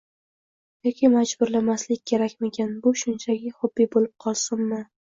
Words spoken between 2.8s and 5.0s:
bu shunchaki xobbi bo‘lib qolsinmi?